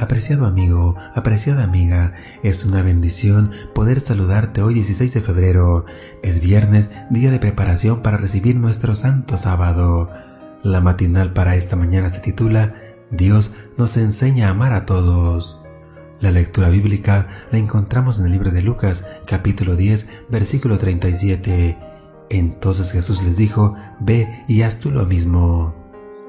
[0.00, 5.84] Apreciado amigo, apreciada amiga, es una bendición poder saludarte hoy 16 de febrero.
[6.22, 10.08] Es viernes, día de preparación para recibir nuestro santo sábado.
[10.62, 12.76] La matinal para esta mañana se titula
[13.10, 15.60] Dios nos enseña a amar a todos.
[16.18, 21.76] La lectura bíblica la encontramos en el libro de Lucas, capítulo 10, versículo 37.
[22.30, 25.74] Entonces Jesús les dijo, Ve y haz tú lo mismo.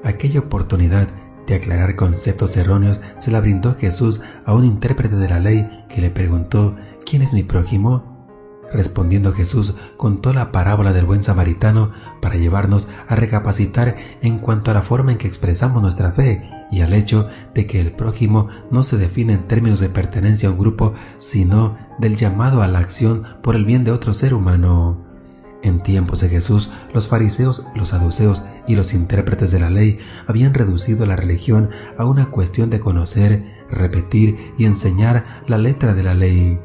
[0.04, 1.08] Aquella oportunidad
[1.46, 6.00] de aclarar conceptos erróneos se la brindó Jesús a un intérprete de la ley que
[6.00, 8.12] le preguntó ¿Quién es mi prójimo?
[8.72, 14.74] Respondiendo Jesús contó la parábola del buen samaritano para llevarnos a recapacitar en cuanto a
[14.74, 18.82] la forma en que expresamos nuestra fe y al hecho de que el prójimo no
[18.82, 23.24] se define en términos de pertenencia a un grupo, sino del llamado a la acción
[23.42, 25.11] por el bien de otro ser humano.
[25.62, 30.54] En tiempos de Jesús, los fariseos, los saduceos y los intérpretes de la ley habían
[30.54, 36.14] reducido la religión a una cuestión de conocer, repetir y enseñar la letra de la
[36.14, 36.58] ley.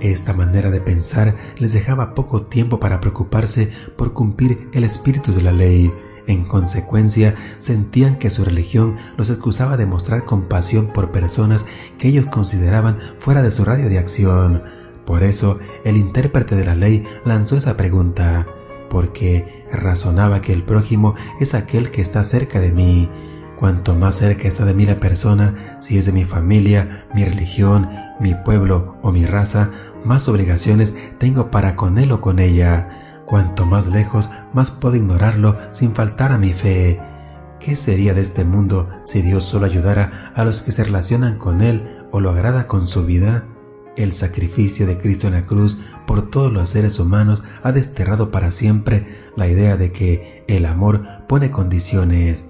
[0.00, 5.42] Esta manera de pensar les dejaba poco tiempo para preocuparse por cumplir el espíritu de
[5.42, 5.92] la ley.
[6.26, 11.66] En consecuencia, sentían que su religión los excusaba de mostrar compasión por personas
[11.98, 14.79] que ellos consideraban fuera de su radio de acción.
[15.04, 18.46] Por eso el intérprete de la ley lanzó esa pregunta,
[18.88, 23.08] porque razonaba que el prójimo es aquel que está cerca de mí.
[23.58, 27.90] Cuanto más cerca está de mí la persona, si es de mi familia, mi religión,
[28.18, 29.70] mi pueblo o mi raza,
[30.04, 33.22] más obligaciones tengo para con él o con ella.
[33.26, 37.00] Cuanto más lejos, más puedo ignorarlo sin faltar a mi fe.
[37.60, 41.60] ¿Qué sería de este mundo si Dios solo ayudara a los que se relacionan con
[41.60, 43.44] Él o lo agrada con su vida?
[43.96, 48.50] El sacrificio de Cristo en la cruz por todos los seres humanos ha desterrado para
[48.50, 49.06] siempre
[49.36, 52.46] la idea de que el amor pone condiciones.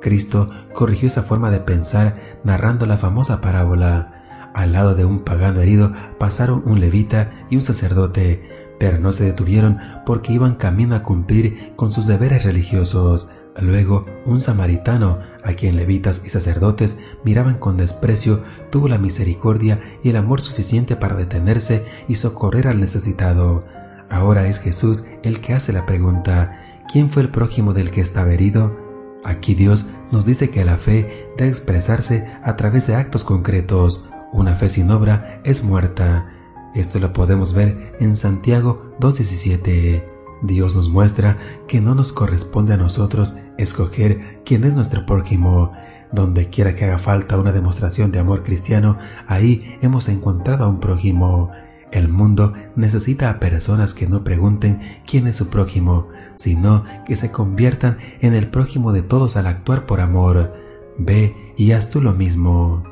[0.00, 4.50] Cristo corrigió esa forma de pensar narrando la famosa parábola.
[4.54, 9.24] Al lado de un pagano herido pasaron un levita y un sacerdote, pero no se
[9.24, 13.30] detuvieron porque iban camino a cumplir con sus deberes religiosos.
[13.60, 20.10] Luego, un samaritano, a quien levitas y sacerdotes miraban con desprecio, tuvo la misericordia y
[20.10, 23.64] el amor suficiente para detenerse y socorrer al necesitado.
[24.10, 28.32] Ahora es Jesús el que hace la pregunta, ¿quién fue el prójimo del que estaba
[28.32, 28.76] herido?
[29.24, 34.04] Aquí Dios nos dice que la fe debe expresarse a través de actos concretos.
[34.32, 36.28] Una fe sin obra es muerta.
[36.74, 40.11] Esto lo podemos ver en Santiago 2.17.
[40.42, 41.38] Dios nos muestra
[41.68, 45.72] que no nos corresponde a nosotros escoger quién es nuestro prójimo.
[46.12, 48.98] Donde quiera que haga falta una demostración de amor cristiano,
[49.28, 51.50] ahí hemos encontrado a un prójimo.
[51.90, 57.30] El mundo necesita a personas que no pregunten quién es su prójimo, sino que se
[57.30, 60.54] conviertan en el prójimo de todos al actuar por amor.
[60.98, 62.91] Ve y haz tú lo mismo.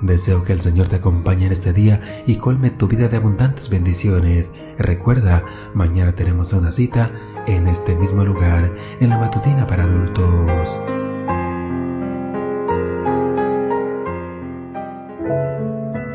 [0.00, 3.68] Deseo que el Señor te acompañe en este día y colme tu vida de abundantes
[3.68, 4.54] bendiciones.
[4.78, 5.44] Recuerda,
[5.74, 7.10] mañana tenemos una cita
[7.46, 10.78] en este mismo lugar, en la matutina para adultos.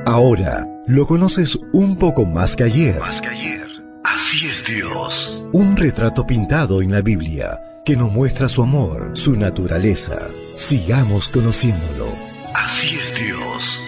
[0.05, 2.99] Ahora lo conoces un poco más que ayer.
[2.99, 3.67] Más que ayer.
[4.03, 5.45] Así es Dios.
[5.51, 10.29] Un retrato pintado en la Biblia que nos muestra su amor, su naturaleza.
[10.55, 12.32] Sigamos conociéndolo.
[12.53, 13.81] Así es Dios.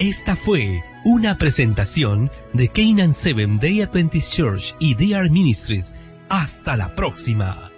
[0.00, 5.94] Esta fue una presentación de Canaan Seven Day Adventist Church y DR Ministries.
[6.28, 7.70] Hasta la próxima.